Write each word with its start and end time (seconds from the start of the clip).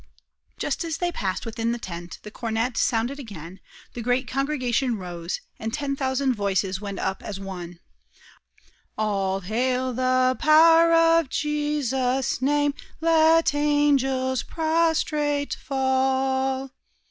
Just 0.57 0.83
as 0.83 0.97
they 0.97 1.11
passed 1.11 1.45
within 1.45 1.73
the 1.73 1.77
tent, 1.77 2.17
the 2.23 2.31
cornet 2.31 2.75
sounded 2.75 3.19
again, 3.19 3.59
the 3.93 4.01
great 4.01 4.27
congregation 4.27 4.97
rose, 4.97 5.41
and 5.59 5.71
ten 5.71 5.95
thousand 5.95 6.33
voices 6.35 6.81
went 6.81 6.97
up 6.97 7.21
as 7.21 7.39
one: 7.39 7.79
"All 8.97 9.41
hail 9.41 9.93
the 9.93 10.37
power 10.39 10.91
of 10.91 11.29
Jesus' 11.29 12.41
name, 12.41 12.73
Let 12.99 13.53
angels 13.53 14.41
prostrate 14.41 15.53
fall!" 15.53 16.71